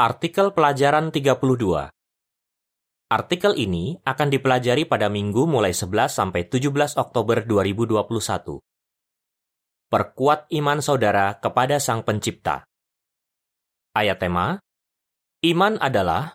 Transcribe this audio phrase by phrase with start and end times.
[0.00, 1.44] Artikel pelajaran 32
[3.12, 8.64] Artikel ini akan dipelajari pada minggu mulai 11 sampai 17 Oktober 2021.
[9.92, 12.64] Perkuat iman saudara kepada Sang Pencipta.
[13.92, 14.64] Ayat tema,
[15.44, 16.32] Iman adalah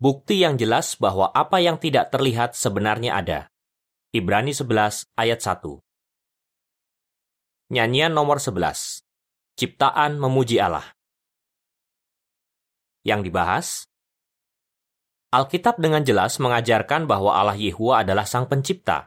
[0.00, 3.52] bukti yang jelas bahwa apa yang tidak terlihat sebenarnya ada.
[4.16, 5.60] Ibrani 11 ayat 1.
[7.68, 9.04] Nyanyian nomor 11.
[9.60, 10.96] Ciptaan memuji Allah.
[13.04, 13.66] Yang dibahas,
[15.34, 19.02] Alkitab dengan jelas mengajarkan bahwa Allah Yehua adalah sang pencipta.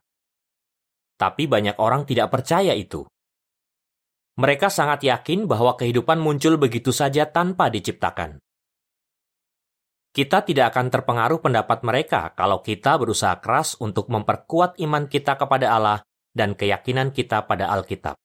[1.15, 3.07] Tapi banyak orang tidak percaya itu.
[4.37, 8.43] Mereka sangat yakin bahwa kehidupan muncul begitu saja tanpa diciptakan.
[10.11, 15.73] Kita tidak akan terpengaruh pendapat mereka kalau kita berusaha keras untuk memperkuat iman kita kepada
[15.73, 15.99] Allah
[16.35, 18.19] dan keyakinan kita pada Alkitab.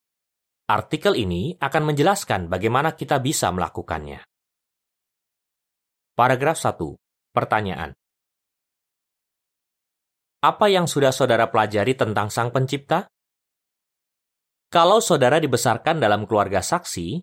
[0.67, 4.32] Artikel ini akan menjelaskan bagaimana kita bisa melakukannya.
[6.13, 6.77] Paragraf 1.
[7.33, 7.97] Pertanyaan.
[10.45, 13.09] Apa yang sudah saudara pelajari tentang Sang Pencipta?
[14.69, 17.17] Kalau saudara dibesarkan dalam keluarga saksi,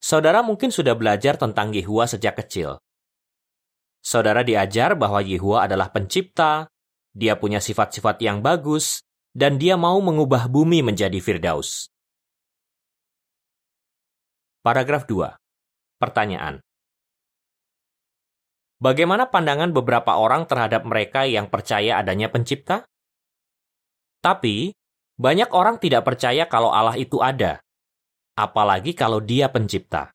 [0.00, 2.80] saudara mungkin sudah belajar tentang Yehua sejak kecil.
[4.00, 6.72] Saudara diajar bahwa Yehua adalah pencipta,
[7.12, 9.04] dia punya sifat-sifat yang bagus,
[9.36, 11.92] dan dia mau mengubah bumi menjadi Firdaus.
[14.64, 15.28] Paragraf 2.
[16.00, 16.64] Pertanyaan.
[18.82, 22.86] Bagaimana pandangan beberapa orang terhadap mereka yang percaya adanya pencipta?
[24.24, 24.74] Tapi,
[25.14, 27.62] banyak orang tidak percaya kalau Allah itu ada,
[28.34, 30.10] apalagi kalau Dia pencipta.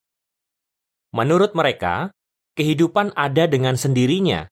[1.16, 2.12] Menurut mereka,
[2.60, 4.46] kehidupan ada dengan sendirinya,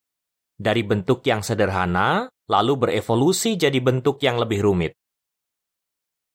[0.57, 4.93] dari bentuk yang sederhana lalu berevolusi jadi bentuk yang lebih rumit.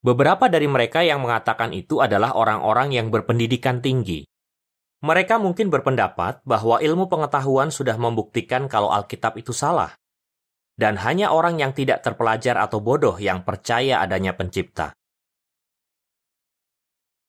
[0.02, 4.26] Beberapa dari mereka yang mengatakan itu adalah orang-orang yang berpendidikan tinggi.
[5.03, 9.98] Mereka mungkin berpendapat bahwa ilmu pengetahuan sudah membuktikan kalau Alkitab itu salah.
[10.78, 14.95] Dan hanya orang yang tidak terpelajar atau bodoh yang percaya adanya pencipta.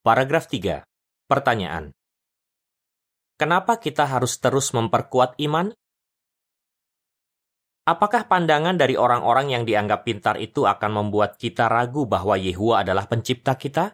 [0.06, 0.86] Paragraf 3.
[1.26, 1.90] Pertanyaan.
[3.42, 5.74] Kenapa kita harus terus memperkuat iman?
[7.84, 13.10] Apakah pandangan dari orang-orang yang dianggap pintar itu akan membuat kita ragu bahwa Yehua adalah
[13.10, 13.92] pencipta kita?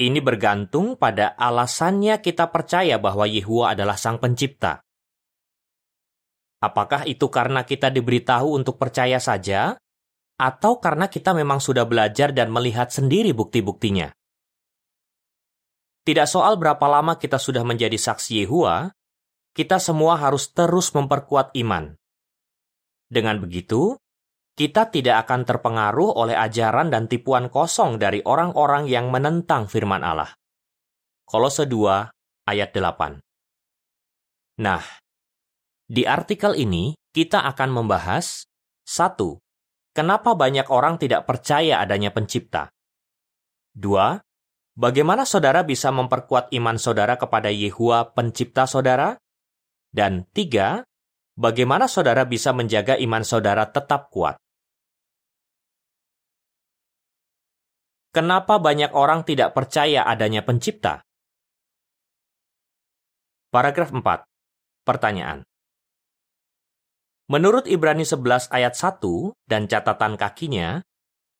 [0.00, 4.80] Ini bergantung pada alasannya kita percaya bahwa Yehua adalah sang pencipta.
[6.64, 9.76] Apakah itu karena kita diberitahu untuk percaya saja,
[10.40, 14.08] atau karena kita memang sudah belajar dan melihat sendiri bukti-buktinya?
[16.00, 18.88] Tidak soal berapa lama kita sudah menjadi saksi Yehua,
[19.52, 21.92] kita semua harus terus memperkuat iman.
[23.04, 24.00] Dengan begitu,
[24.60, 30.36] kita tidak akan terpengaruh oleh ajaran dan tipuan kosong dari orang-orang yang menentang firman Allah.
[31.24, 33.24] Kolose 2 ayat 8.
[34.60, 34.84] Nah,
[35.88, 38.44] di artikel ini kita akan membahas
[38.84, 39.40] satu,
[39.96, 42.68] Kenapa banyak orang tidak percaya adanya pencipta?
[43.72, 44.20] Dua,
[44.76, 49.16] Bagaimana saudara bisa memperkuat iman saudara kepada Yehua pencipta saudara?
[49.88, 50.84] Dan tiga,
[51.32, 54.36] Bagaimana saudara bisa menjaga iman saudara tetap kuat?
[58.10, 61.06] Kenapa banyak orang tidak percaya adanya pencipta?
[63.54, 64.02] Paragraf 4.
[64.82, 65.46] Pertanyaan.
[67.30, 68.98] Menurut Ibrani 11 ayat 1
[69.46, 70.82] dan catatan kakinya,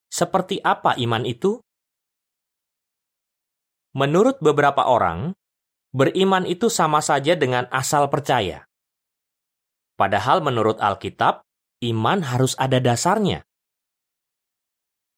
[0.06, 1.58] seperti apa iman itu?
[3.90, 5.34] Menurut beberapa orang,
[5.90, 8.62] beriman itu sama saja dengan asal percaya.
[9.98, 11.42] Padahal menurut Alkitab,
[11.82, 13.42] iman harus ada dasarnya.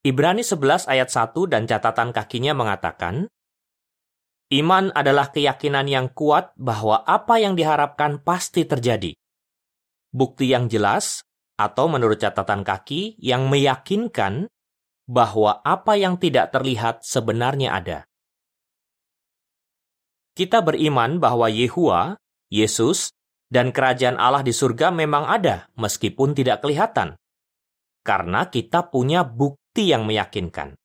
[0.03, 3.31] Ibrani 11 ayat 1 dan catatan kakinya mengatakan,
[4.51, 9.15] Iman adalah keyakinan yang kuat bahwa apa yang diharapkan pasti terjadi.
[10.11, 11.23] Bukti yang jelas,
[11.55, 14.51] atau menurut catatan kaki, yang meyakinkan
[15.07, 17.99] bahwa apa yang tidak terlihat sebenarnya ada.
[20.35, 22.19] Kita beriman bahwa Yehua,
[22.51, 23.15] Yesus,
[23.55, 27.15] dan kerajaan Allah di surga memang ada meskipun tidak kelihatan.
[28.03, 30.77] Karena kita punya bukti bukti yang meyakinkan.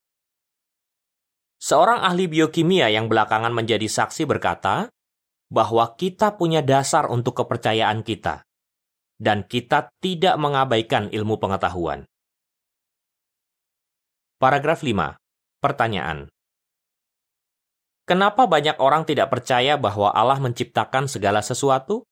[1.59, 4.87] Seorang ahli biokimia yang belakangan menjadi saksi berkata
[5.51, 8.47] bahwa kita punya dasar untuk kepercayaan kita,
[9.19, 12.07] dan kita tidak mengabaikan ilmu pengetahuan.
[14.39, 15.19] Paragraf 5.
[15.59, 16.31] Pertanyaan.
[18.07, 22.07] Kenapa banyak orang tidak percaya bahwa Allah menciptakan segala sesuatu?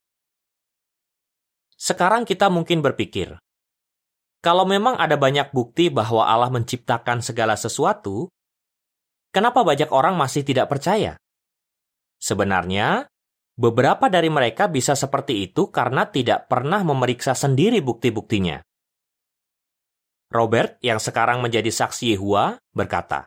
[1.79, 3.39] Sekarang kita mungkin berpikir,
[4.45, 8.29] kalau memang ada banyak bukti bahwa Allah menciptakan segala sesuatu,
[9.33, 11.17] kenapa banyak orang masih tidak percaya?
[12.21, 13.09] Sebenarnya,
[13.55, 18.59] Beberapa dari mereka bisa seperti itu karena tidak pernah memeriksa sendiri bukti-buktinya.
[20.27, 23.23] Robert, yang sekarang menjadi saksi Yehua, berkata,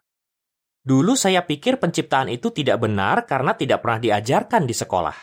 [0.85, 5.17] Dulu saya pikir penciptaan itu tidak benar karena tidak pernah diajarkan di sekolah.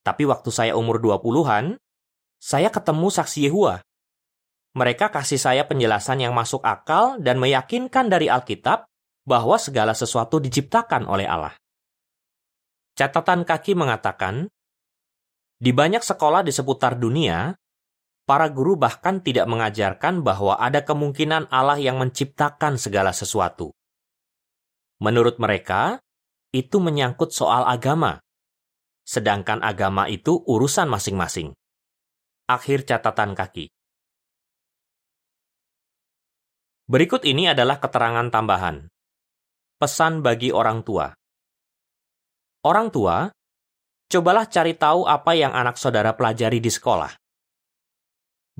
[0.00, 1.76] Tapi waktu saya umur 20-an,
[2.40, 3.84] saya ketemu saksi Yehua.
[4.72, 8.88] Mereka kasih saya penjelasan yang masuk akal dan meyakinkan dari Alkitab
[9.28, 11.52] bahwa segala sesuatu diciptakan oleh Allah.
[12.96, 14.48] Catatan kaki mengatakan,
[15.60, 17.52] di banyak sekolah di seputar dunia,
[18.24, 23.76] para guru bahkan tidak mengajarkan bahwa ada kemungkinan Allah yang menciptakan segala sesuatu.
[25.04, 26.00] Menurut mereka,
[26.52, 28.24] itu menyangkut soal agama,
[29.04, 31.52] sedangkan agama itu urusan masing-masing.
[32.48, 33.68] Akhir catatan kaki.
[36.92, 38.84] Berikut ini adalah keterangan tambahan.
[39.80, 41.08] Pesan bagi orang tua.
[42.68, 43.32] Orang tua,
[44.12, 47.08] cobalah cari tahu apa yang anak saudara pelajari di sekolah.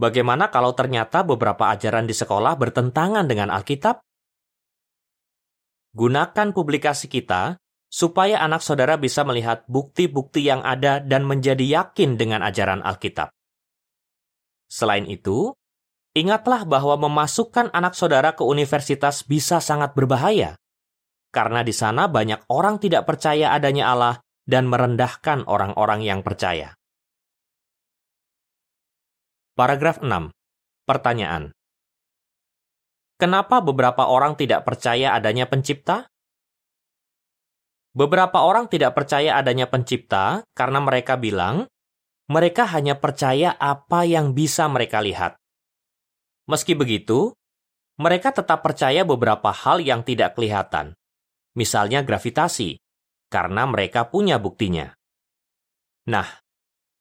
[0.01, 4.01] Bagaimana kalau ternyata beberapa ajaran di sekolah bertentangan dengan Alkitab?
[5.93, 7.61] Gunakan publikasi kita
[7.93, 13.29] supaya anak saudara bisa melihat bukti-bukti yang ada dan menjadi yakin dengan ajaran Alkitab.
[14.73, 15.53] Selain itu,
[16.13, 20.57] ingatlah bahwa memasukkan anak saudara ke universitas bisa sangat berbahaya,
[21.33, 24.15] karena di sana banyak orang tidak percaya adanya Allah
[24.45, 26.77] dan merendahkan orang-orang yang percaya.
[29.57, 30.33] Paragraf 6.
[30.89, 31.53] Pertanyaan.
[33.21, 36.11] Kenapa beberapa orang tidak percaya adanya pencipta?
[37.93, 41.69] Beberapa orang tidak percaya adanya pencipta karena mereka bilang
[42.33, 45.37] mereka hanya percaya apa yang bisa mereka lihat.
[46.51, 47.35] Meski begitu,
[47.99, 50.97] mereka tetap percaya beberapa hal yang tidak kelihatan,
[51.55, 52.83] misalnya gravitasi,
[53.31, 54.95] karena mereka punya buktinya.
[56.11, 56.43] Nah,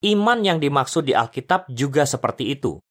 [0.02, 2.82] Iman yang dimaksud di Alkitab juga seperti itu.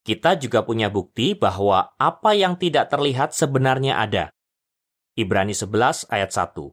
[0.00, 4.32] Kita juga punya bukti bahwa apa yang tidak terlihat sebenarnya ada.
[5.20, 6.72] Ibrani 11 ayat 1.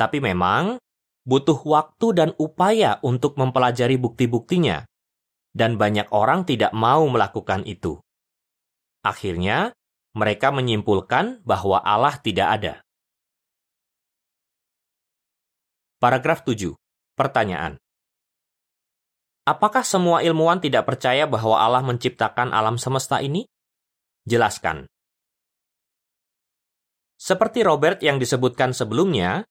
[0.00, 0.80] Tapi memang
[1.28, 4.88] butuh waktu dan upaya untuk mempelajari bukti-buktinya,
[5.50, 7.98] dan banyak orang tidak mau melakukan itu.
[9.02, 9.74] Akhirnya,
[10.14, 12.74] mereka menyimpulkan bahwa Allah tidak ada.
[16.00, 16.74] Paragraf 7.
[17.14, 17.76] Pertanyaan.
[19.44, 23.48] Apakah semua ilmuwan tidak percaya bahwa Allah menciptakan alam semesta ini?
[24.28, 24.86] Jelaskan.
[27.20, 29.44] Seperti Robert yang disebutkan sebelumnya,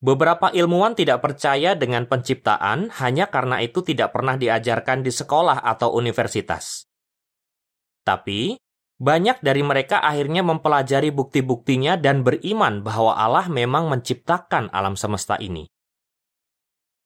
[0.00, 5.92] beberapa ilmuwan tidak percaya dengan penciptaan hanya karena itu tidak pernah diajarkan di sekolah atau
[5.94, 6.88] universitas.
[8.02, 8.56] Tapi,
[9.00, 15.68] banyak dari mereka akhirnya mempelajari bukti-buktinya dan beriman bahwa Allah memang menciptakan alam semesta ini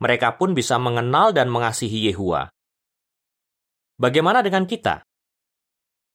[0.05, 2.53] mereka pun bisa mengenal dan mengasihi Yehua.
[3.97, 5.07] Bagaimana dengan kita?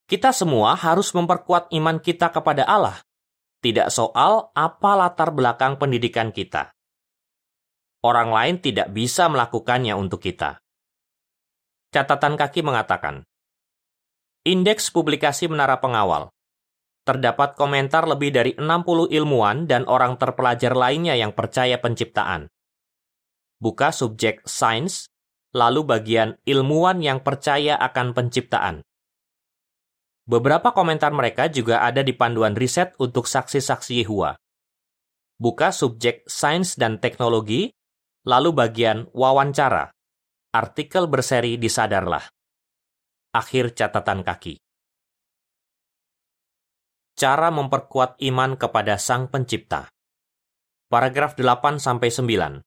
[0.06, 3.02] Kita semua harus memperkuat iman kita kepada Allah,
[3.60, 6.72] tidak soal apa latar belakang pendidikan kita.
[8.00, 10.64] Orang lain tidak bisa melakukannya untuk kita.
[11.92, 13.28] Catatan kaki mengatakan,
[14.48, 16.32] Indeks publikasi Menara Pengawal.
[17.04, 22.48] Terdapat komentar lebih dari 60 ilmuwan dan orang terpelajar lainnya yang percaya penciptaan
[23.60, 25.12] buka subjek sains,
[25.52, 28.82] lalu bagian ilmuwan yang percaya akan penciptaan.
[30.30, 34.38] Beberapa komentar mereka juga ada di panduan riset untuk saksi-saksi Yehua.
[35.42, 37.74] Buka subjek sains dan teknologi,
[38.30, 39.90] lalu bagian wawancara.
[40.54, 42.22] Artikel berseri disadarlah.
[43.34, 44.62] Akhir catatan kaki.
[47.18, 49.90] Cara memperkuat iman kepada Sang Pencipta.
[50.94, 52.62] Paragraf 8 sampai 9.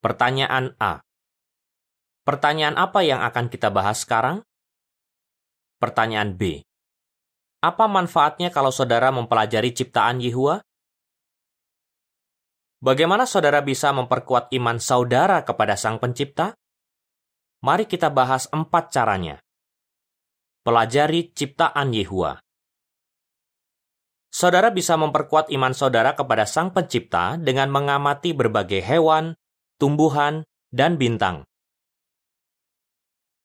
[0.00, 1.04] Pertanyaan A.
[2.24, 4.40] Pertanyaan apa yang akan kita bahas sekarang?
[5.76, 6.64] Pertanyaan B.
[7.66, 10.62] Apa manfaatnya kalau saudara mempelajari ciptaan Yehua?
[12.78, 16.54] Bagaimana saudara bisa memperkuat iman saudara kepada Sang Pencipta?
[17.66, 19.42] Mari kita bahas empat caranya.
[20.62, 22.38] Pelajari ciptaan Yehua.
[24.30, 29.34] Saudara bisa memperkuat iman saudara kepada Sang Pencipta dengan mengamati berbagai hewan,
[29.82, 31.42] tumbuhan, dan bintang.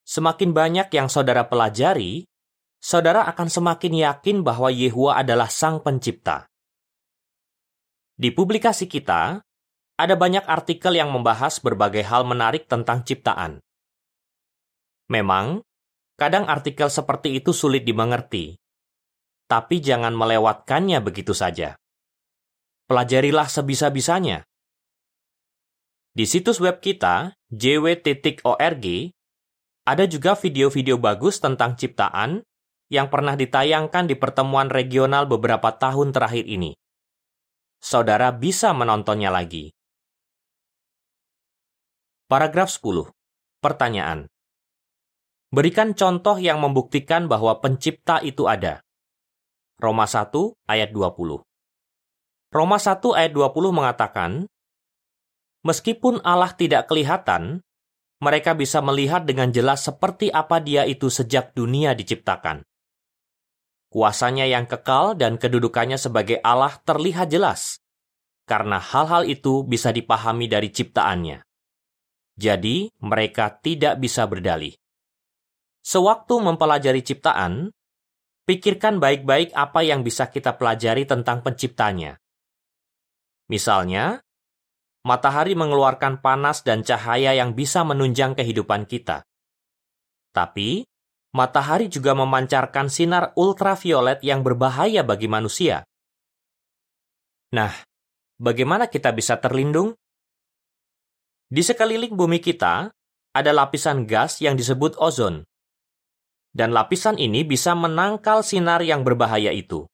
[0.06, 2.30] Semakin banyak yang saudara pelajari,
[2.82, 6.50] saudara akan semakin yakin bahwa Yehua adalah Sang Pencipta.
[8.18, 9.38] Di publikasi kita,
[10.02, 13.62] ada banyak artikel yang membahas berbagai hal menarik tentang ciptaan.
[15.14, 15.62] Memang,
[16.18, 18.58] kadang artikel seperti itu sulit dimengerti,
[19.46, 21.78] tapi jangan melewatkannya begitu saja.
[22.90, 24.44] Pelajarilah sebisa-bisanya
[26.12, 28.86] Di situs web kita, jw.org,
[29.88, 32.44] ada juga video-video bagus tentang ciptaan
[32.91, 36.75] yang pernah ditayangkan di pertemuan regional beberapa tahun terakhir ini.
[37.79, 39.71] Saudara bisa menontonnya lagi.
[42.27, 43.07] Paragraf 10.
[43.63, 44.27] Pertanyaan.
[45.55, 48.83] Berikan contoh yang membuktikan bahwa pencipta itu ada.
[49.79, 50.31] Roma 1
[50.67, 51.41] ayat 20.
[52.51, 54.31] Roma 1 ayat 20 mengatakan,
[55.63, 57.63] Meskipun Allah tidak kelihatan,
[58.21, 62.67] mereka bisa melihat dengan jelas seperti apa dia itu sejak dunia diciptakan.
[63.91, 67.83] Kuasanya yang kekal dan kedudukannya sebagai Allah terlihat jelas,
[68.48, 71.43] karena hal-hal itu bisa dipahami dari ciptaannya.
[72.39, 74.71] Jadi, mereka tidak bisa berdalih.
[75.83, 77.75] Sewaktu mempelajari ciptaan,
[78.48, 82.15] pikirkan baik-baik apa yang bisa kita pelajari tentang penciptanya.
[83.51, 84.24] Misalnya,
[85.03, 89.27] matahari mengeluarkan panas dan cahaya yang bisa menunjang kehidupan kita.
[90.31, 90.88] Tapi,
[91.32, 95.88] matahari juga memancarkan sinar ultraviolet yang berbahaya bagi manusia.
[97.52, 97.72] Nah,
[98.40, 99.96] bagaimana kita bisa terlindung?
[101.52, 102.92] Di sekeliling bumi kita,
[103.36, 105.44] ada lapisan gas yang disebut ozon.
[106.52, 109.88] Dan lapisan ini bisa menangkal sinar yang berbahaya itu.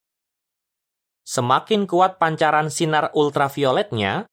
[1.21, 4.25] Semakin kuat pancaran sinar ultravioletnya,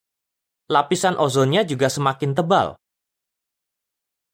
[0.73, 2.81] lapisan ozonnya juga semakin tebal.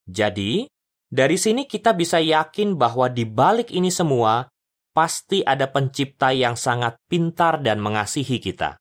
[0.07, 0.71] Jadi,
[1.11, 4.47] dari sini kita bisa yakin bahwa di balik ini semua
[4.95, 8.79] pasti ada pencipta yang sangat pintar dan mengasihi kita.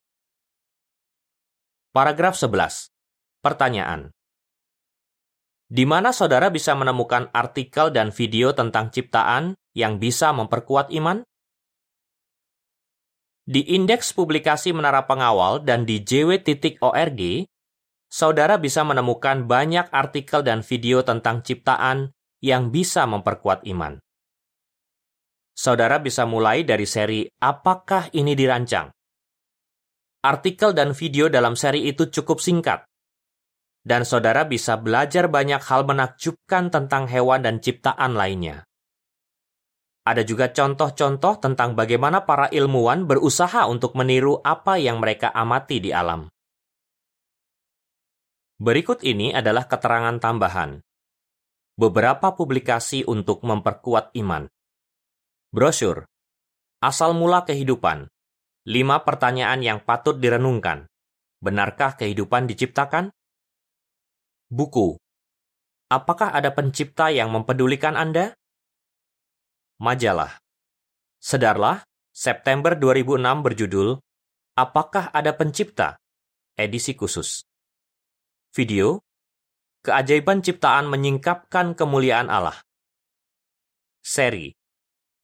[1.90, 2.94] Paragraf 11.
[3.42, 4.14] Pertanyaan.
[5.70, 11.26] Di mana saudara bisa menemukan artikel dan video tentang ciptaan yang bisa memperkuat iman?
[13.50, 17.22] Di indeks publikasi Menara Pengawal dan di jw.org,
[18.06, 24.00] saudara bisa menemukan banyak artikel dan video tentang ciptaan yang bisa memperkuat iman.
[25.56, 28.92] Saudara bisa mulai dari seri Apakah ini dirancang?
[30.24, 32.84] Artikel dan video dalam seri itu cukup singkat,
[33.84, 38.68] dan saudara bisa belajar banyak hal menakjubkan tentang hewan dan ciptaan lainnya.
[40.04, 45.94] Ada juga contoh-contoh tentang bagaimana para ilmuwan berusaha untuk meniru apa yang mereka amati di
[45.94, 46.28] alam.
[48.60, 50.84] Berikut ini adalah keterangan tambahan.
[51.80, 54.52] Beberapa publikasi untuk memperkuat iman.
[55.56, 56.04] Brosur.
[56.84, 58.12] Asal mula kehidupan.
[58.68, 60.92] Lima pertanyaan yang patut direnungkan.
[61.40, 63.16] Benarkah kehidupan diciptakan?
[64.52, 65.00] Buku.
[65.88, 68.36] Apakah ada pencipta yang mempedulikan Anda?
[69.80, 70.36] Majalah.
[71.24, 74.04] Sedarlah, September 2006 berjudul
[74.60, 75.96] Apakah ada pencipta?
[76.60, 77.48] Edisi khusus.
[78.52, 79.00] Video,
[79.84, 82.58] keajaiban ciptaan menyingkapkan kemuliaan Allah.
[84.04, 84.52] Seri,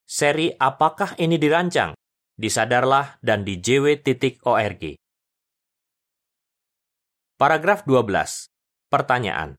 [0.05, 1.95] seri Apakah ini dirancang?
[2.35, 4.83] Disadarlah dan di jw.org.
[7.35, 8.51] Paragraf 12.
[8.91, 9.55] Pertanyaan.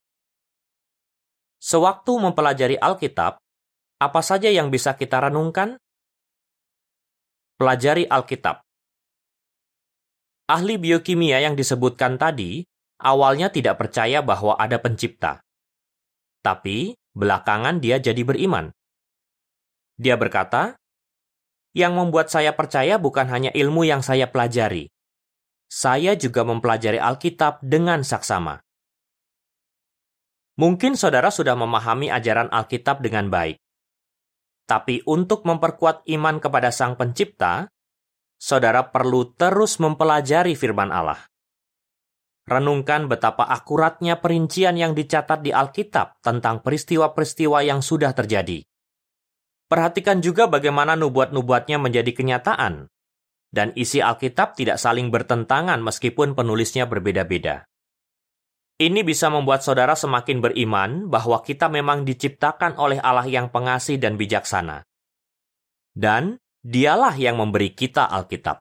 [1.57, 3.41] Sewaktu mempelajari Alkitab,
[3.97, 5.81] apa saja yang bisa kita renungkan?
[7.57, 8.61] Pelajari Alkitab.
[10.47, 12.63] Ahli biokimia yang disebutkan tadi
[13.01, 15.41] awalnya tidak percaya bahwa ada pencipta.
[16.41, 18.71] Tapi, belakangan dia jadi beriman.
[19.97, 20.77] Dia berkata,
[21.77, 24.89] yang membuat saya percaya bukan hanya ilmu yang saya pelajari.
[25.69, 28.63] Saya juga mempelajari Alkitab dengan saksama.
[30.57, 33.61] Mungkin saudara sudah memahami ajaran Alkitab dengan baik.
[34.65, 37.69] Tapi untuk memperkuat iman kepada Sang Pencipta,
[38.41, 41.21] saudara perlu terus mempelajari firman Allah.
[42.47, 48.63] Renungkan betapa akuratnya perincian yang dicatat di Alkitab tentang peristiwa-peristiwa yang sudah terjadi.
[49.67, 52.87] Perhatikan juga bagaimana nubuat-nubuatnya menjadi kenyataan,
[53.51, 57.67] dan isi Alkitab tidak saling bertentangan meskipun penulisnya berbeda-beda.
[58.77, 64.21] Ini bisa membuat saudara semakin beriman bahwa kita memang diciptakan oleh Allah yang pengasih dan
[64.21, 64.85] bijaksana.
[65.97, 68.61] Dan dialah yang memberi kita Alkitab.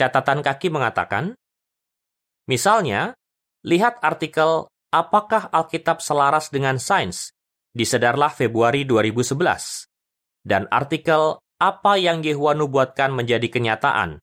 [0.00, 1.36] Catatan kaki mengatakan,
[2.48, 3.12] misalnya,
[3.60, 7.30] lihat artikel Apakah Alkitab selaras dengan sains?
[7.70, 9.86] di Sedarlah Februari 2011.
[10.42, 14.16] Dan artikel Apa yang Yehua nubuatkan menjadi kenyataan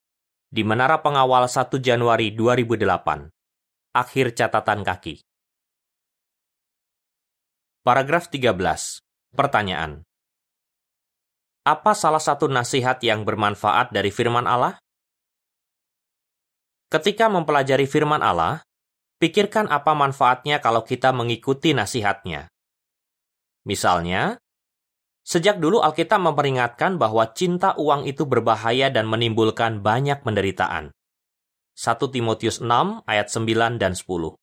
[0.50, 3.30] di Menara Pengawal 1 Januari 2008.
[3.94, 5.22] Akhir catatan kaki.
[7.86, 9.06] Paragraf 13.
[9.38, 10.02] Pertanyaan.
[11.62, 14.82] Apa salah satu nasihat yang bermanfaat dari firman Allah?
[16.88, 18.64] Ketika mempelajari firman Allah,
[19.20, 22.48] pikirkan apa manfaatnya kalau kita mengikuti nasihatnya.
[23.68, 24.40] Misalnya,
[25.28, 30.96] sejak dulu Alkitab memperingatkan bahwa cinta uang itu berbahaya dan menimbulkan banyak penderitaan.
[31.76, 34.40] 1 Timotius 6 ayat 9 dan 10.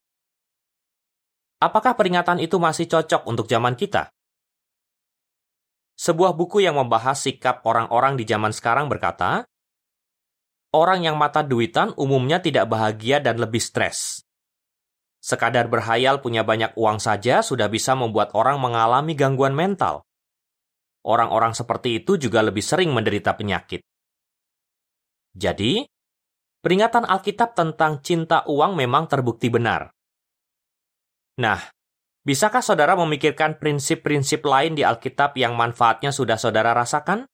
[1.64, 4.12] Apakah peringatan itu masih cocok untuk zaman kita?
[5.96, 9.48] Sebuah buku yang membahas sikap orang-orang di zaman sekarang berkata,
[10.75, 14.26] orang yang mata duitan umumnya tidak bahagia dan lebih stres.
[15.23, 20.04] Sekadar berhayal punya banyak uang saja sudah bisa membuat orang mengalami gangguan mental.
[21.07, 23.81] Orang-orang seperti itu juga lebih sering menderita penyakit.
[25.33, 25.81] Jadi,
[26.61, 29.88] peringatan Alkitab tentang cinta uang memang terbukti benar.
[31.40, 31.61] Nah,
[32.23, 37.25] bisakah saudara memikirkan prinsip-prinsip lain di Alkitab yang manfaatnya sudah saudara rasakan?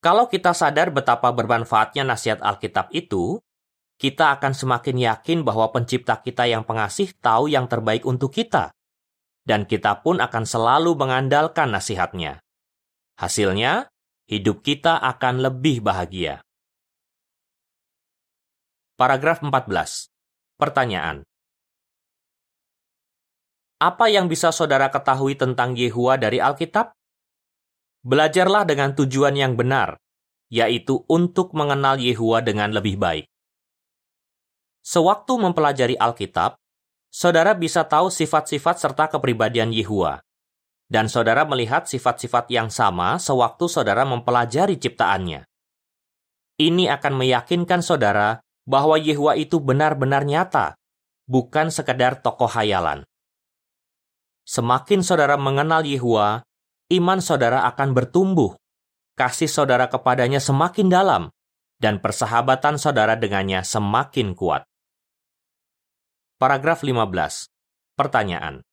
[0.00, 3.36] Kalau kita sadar betapa bermanfaatnya nasihat Alkitab itu,
[4.00, 8.72] kita akan semakin yakin bahwa pencipta kita yang pengasih tahu yang terbaik untuk kita.
[9.44, 12.40] Dan kita pun akan selalu mengandalkan nasihatnya.
[13.20, 13.92] Hasilnya,
[14.24, 16.40] hidup kita akan lebih bahagia.
[18.96, 20.08] Paragraf 14.
[20.56, 21.28] Pertanyaan.
[23.80, 26.96] Apa yang bisa saudara ketahui tentang Yehua dari Alkitab?
[28.00, 30.00] Belajarlah dengan tujuan yang benar,
[30.48, 33.28] yaitu untuk mengenal Yehua dengan lebih baik.
[34.80, 36.56] Sewaktu mempelajari Alkitab,
[37.12, 40.24] saudara bisa tahu sifat-sifat serta kepribadian Yehua.
[40.90, 45.46] Dan saudara melihat sifat-sifat yang sama sewaktu saudara mempelajari ciptaannya.
[46.58, 50.74] Ini akan meyakinkan saudara bahwa Yehua itu benar-benar nyata,
[51.30, 53.06] bukan sekedar tokoh hayalan.
[54.48, 56.42] Semakin saudara mengenal Yehua,
[56.90, 58.58] iman saudara akan bertumbuh,
[59.14, 61.22] kasih saudara kepadanya semakin dalam,
[61.78, 64.66] dan persahabatan saudara dengannya semakin kuat.
[66.36, 67.46] Paragraf 15.
[67.94, 68.64] Pertanyaan.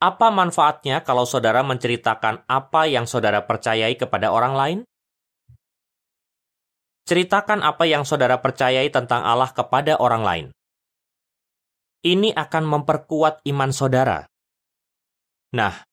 [0.00, 4.78] Apa manfaatnya kalau saudara menceritakan apa yang saudara percayai kepada orang lain?
[7.04, 10.46] Ceritakan apa yang saudara percayai tentang Allah kepada orang lain.
[12.00, 14.24] Ini akan memperkuat iman saudara.
[15.52, 15.84] Nah,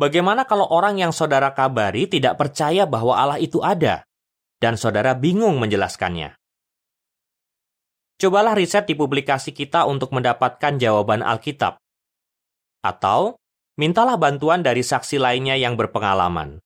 [0.00, 4.00] Bagaimana kalau orang yang saudara kabari tidak percaya bahwa Allah itu ada,
[4.56, 6.40] dan saudara bingung menjelaskannya?
[8.16, 11.76] Cobalah riset di publikasi kita untuk mendapatkan jawaban Alkitab.
[12.80, 13.36] Atau,
[13.76, 16.64] mintalah bantuan dari saksi lainnya yang berpengalaman.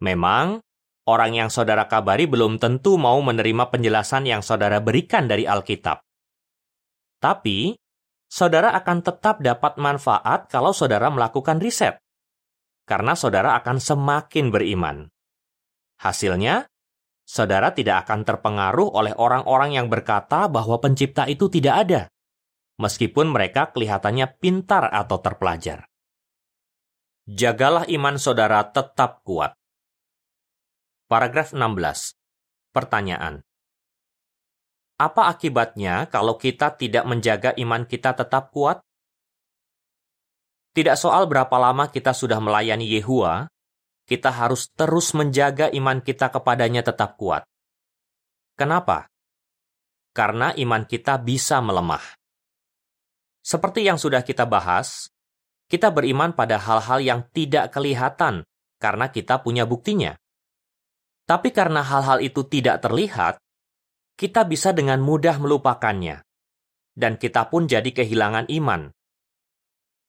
[0.00, 0.64] Memang,
[1.04, 6.00] orang yang saudara kabari belum tentu mau menerima penjelasan yang saudara berikan dari Alkitab.
[7.20, 7.76] Tapi,
[8.32, 12.00] saudara akan tetap dapat manfaat kalau saudara melakukan riset
[12.86, 15.10] karena saudara akan semakin beriman.
[15.98, 16.70] Hasilnya,
[17.26, 22.02] saudara tidak akan terpengaruh oleh orang-orang yang berkata bahwa pencipta itu tidak ada,
[22.78, 25.90] meskipun mereka kelihatannya pintar atau terpelajar.
[27.26, 29.58] Jagalah iman saudara tetap kuat.
[31.10, 32.14] Paragraf 16.
[32.70, 33.42] Pertanyaan.
[34.94, 38.85] Apa akibatnya kalau kita tidak menjaga iman kita tetap kuat?
[40.76, 43.48] Tidak soal berapa lama kita sudah melayani Yehua,
[44.04, 47.48] kita harus terus menjaga iman kita kepadanya tetap kuat.
[48.60, 49.08] Kenapa?
[50.12, 52.04] Karena iman kita bisa melemah.
[53.40, 55.08] Seperti yang sudah kita bahas,
[55.64, 58.44] kita beriman pada hal-hal yang tidak kelihatan
[58.76, 60.12] karena kita punya buktinya.
[61.24, 63.40] Tapi karena hal-hal itu tidak terlihat,
[64.12, 66.20] kita bisa dengan mudah melupakannya.
[66.92, 68.92] Dan kita pun jadi kehilangan iman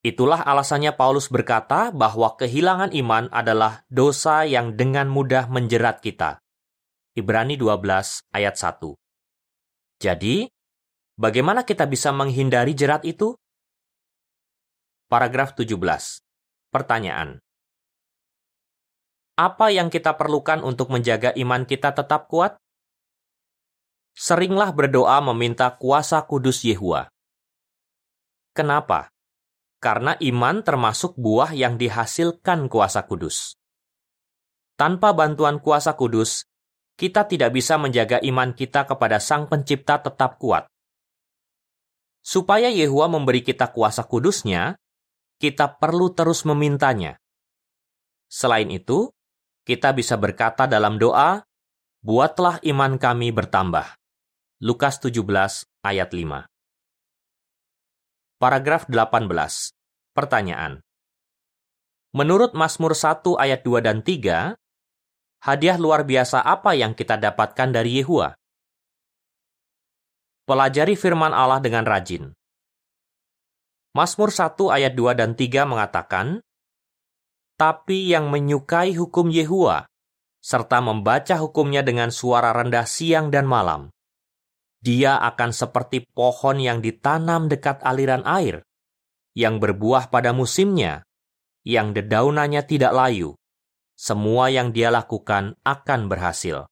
[0.07, 6.39] Itulah alasannya Paulus berkata bahwa kehilangan iman adalah dosa yang dengan mudah menjerat kita.
[7.11, 8.95] Ibrani 12 ayat 1.
[9.99, 10.47] Jadi,
[11.19, 13.35] bagaimana kita bisa menghindari jerat itu?
[15.11, 15.75] Paragraf 17.
[16.71, 17.43] Pertanyaan.
[19.35, 22.55] Apa yang kita perlukan untuk menjaga iman kita tetap kuat?
[24.15, 27.11] Seringlah berdoa meminta kuasa kudus Yehua.
[28.55, 29.11] Kenapa?
[29.77, 33.57] Karena iman termasuk buah yang dihasilkan kuasa kudus.
[34.77, 36.45] Tanpa bantuan kuasa kudus,
[36.97, 40.65] kita tidak bisa menjaga iman kita kepada Sang Pencipta tetap kuat.
[42.21, 44.77] Supaya Yehua memberi kita kuasa kudusnya,
[45.37, 47.21] kita perlu terus memintanya.
[48.27, 49.13] Selain itu,
[49.63, 51.45] kita bisa berkata dalam doa,
[51.97, 53.97] Buatlah iman kami bertambah.
[54.61, 55.21] Lukas 17
[55.85, 56.56] ayat 5
[58.37, 59.27] Paragraf 18.
[60.13, 60.81] Pertanyaan.
[62.13, 64.53] Menurut Mazmur 1 ayat 2 dan 3,
[65.41, 68.37] hadiah luar biasa apa yang kita dapatkan dari Yehua?
[70.47, 72.31] pelajari firman Allah dengan rajin.
[73.91, 76.39] Mazmur 1 ayat 2 dan 3 mengatakan,
[77.59, 79.83] Tapi yang menyukai hukum Yehua,
[80.39, 83.91] serta membaca hukumnya dengan suara rendah siang dan malam,
[84.81, 88.63] dia akan seperti pohon yang ditanam dekat aliran air,
[89.33, 91.05] yang berbuah pada musimnya,
[91.65, 93.35] yang dedaunannya tidak layu.
[93.97, 96.69] Semua yang dia lakukan akan berhasil.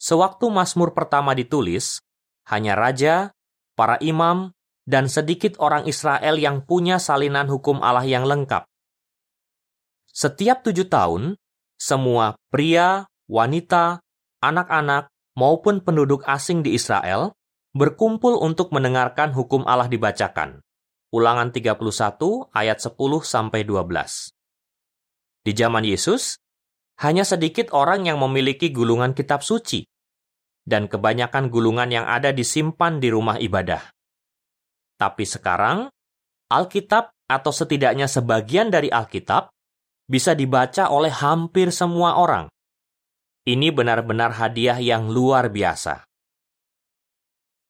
[0.00, 2.02] Sewaktu Mazmur pertama ditulis,
[2.50, 3.30] hanya raja,
[3.78, 4.50] para imam,
[4.88, 8.66] dan sedikit orang Israel yang punya salinan hukum Allah yang lengkap.
[10.10, 11.38] Setiap tujuh tahun,
[11.78, 14.02] semua pria, wanita,
[14.42, 15.06] anak-anak,
[15.40, 17.32] maupun penduduk asing di Israel
[17.72, 20.60] berkumpul untuk mendengarkan hukum Allah dibacakan.
[21.16, 21.80] Ulangan 31
[22.52, 22.92] ayat 10
[23.24, 24.36] sampai 12.
[25.40, 26.36] Di zaman Yesus,
[27.00, 29.88] hanya sedikit orang yang memiliki gulungan kitab suci
[30.68, 33.80] dan kebanyakan gulungan yang ada disimpan di rumah ibadah.
[35.00, 35.88] Tapi sekarang,
[36.52, 39.48] Alkitab atau setidaknya sebagian dari Alkitab
[40.04, 42.52] bisa dibaca oleh hampir semua orang.
[43.48, 46.04] Ini benar-benar hadiah yang luar biasa.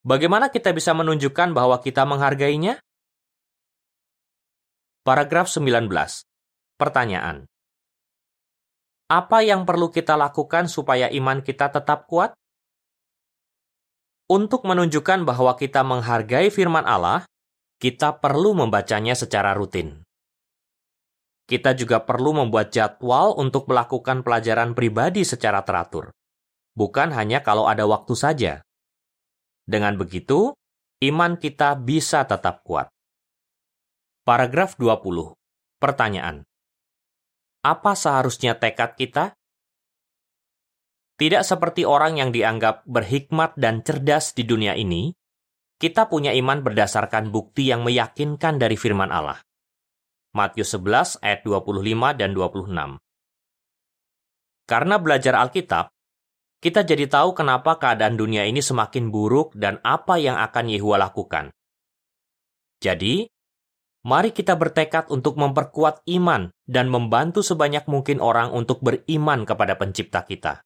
[0.02, 2.83] Bagaimana kita bisa menunjukkan bahwa kita menghargainya?
[5.06, 5.87] Paragraf 19.
[6.74, 7.46] Pertanyaan.
[9.06, 12.35] Apa yang perlu kita lakukan supaya iman kita tetap kuat?
[14.26, 17.26] Untuk menunjukkan bahwa kita menghargai firman Allah,
[17.78, 20.02] kita perlu membacanya secara rutin.
[21.50, 26.14] Kita juga perlu membuat jadwal untuk melakukan pelajaran pribadi secara teratur,
[26.78, 28.62] bukan hanya kalau ada waktu saja.
[29.66, 30.54] Dengan begitu,
[31.02, 32.86] iman kita bisa tetap kuat.
[34.22, 35.34] Paragraf 20.
[35.82, 36.46] Pertanyaan.
[37.66, 39.34] Apa seharusnya tekad kita?
[41.18, 45.10] Tidak seperti orang yang dianggap berhikmat dan cerdas di dunia ini,
[45.82, 49.49] kita punya iman berdasarkan bukti yang meyakinkan dari firman Allah.
[50.30, 53.02] Matius 11 ayat 25 dan 26.
[54.70, 55.90] Karena belajar Alkitab,
[56.62, 61.50] kita jadi tahu kenapa keadaan dunia ini semakin buruk dan apa yang akan Yehua lakukan.
[62.78, 63.26] Jadi,
[64.06, 70.22] mari kita bertekad untuk memperkuat iman dan membantu sebanyak mungkin orang untuk beriman kepada pencipta
[70.22, 70.62] kita.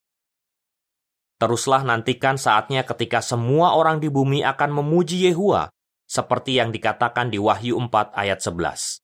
[1.41, 5.73] Teruslah nantikan saatnya ketika semua orang di bumi akan memuji Yehua,
[6.05, 9.04] seperti yang dikatakan di Wahyu 4 ayat 11.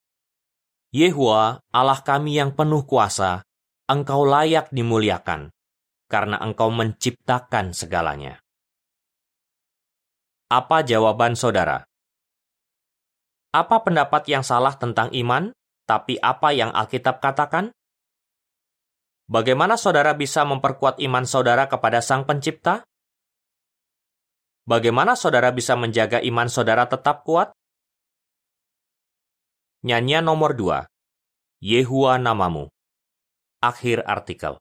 [0.91, 3.47] Yehua, Allah kami yang penuh kuasa,
[3.87, 5.55] engkau layak dimuliakan,
[6.11, 8.43] karena engkau menciptakan segalanya.
[10.51, 11.87] Apa jawaban saudara?
[13.55, 15.55] Apa pendapat yang salah tentang iman,
[15.87, 17.71] tapi apa yang Alkitab katakan?
[19.31, 22.83] Bagaimana saudara bisa memperkuat iman saudara kepada Sang Pencipta?
[24.67, 27.55] Bagaimana saudara bisa menjaga iman saudara tetap kuat?
[29.81, 30.85] Nyanyian nomor 2.
[31.65, 32.69] Yehua namamu.
[33.65, 34.61] Akhir artikel.